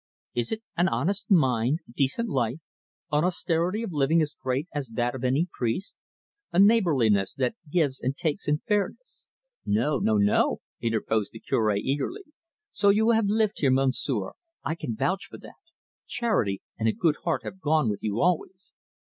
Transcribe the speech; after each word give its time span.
"Is 0.33 0.51
it 0.51 0.63
an 0.75 0.87
honest 0.89 1.29
mind, 1.29 1.81
a 1.87 1.91
decent 1.91 2.27
life, 2.27 2.57
an 3.11 3.23
austerity 3.23 3.83
of 3.83 3.91
living 3.91 4.19
as 4.19 4.33
great 4.33 4.67
as 4.73 4.89
that 4.95 5.13
of 5.13 5.23
any 5.23 5.47
priest, 5.51 5.95
a 6.51 6.57
neighbourliness 6.57 7.35
that 7.35 7.53
gives 7.69 7.99
and 7.99 8.17
takes 8.17 8.47
in 8.47 8.63
fairness" 8.67 9.27
"No, 9.67 9.99
no, 9.99 10.17
no," 10.17 10.61
interposed 10.79 11.33
the 11.33 11.39
Cure 11.39 11.75
eagerly. 11.75 12.23
"So 12.71 12.89
you 12.89 13.11
have 13.11 13.27
lived 13.27 13.59
here, 13.59 13.69
Monsieur; 13.69 14.31
I 14.63 14.73
can 14.73 14.95
vouch 14.95 15.25
for 15.25 15.37
that. 15.37 15.53
Charity 16.07 16.63
and 16.79 16.89
a 16.89 16.93
good 16.93 17.17
heart 17.17 17.43
have 17.43 17.61
gone 17.61 17.87
with 17.87 18.01
you 18.01 18.19
always." 18.21 18.71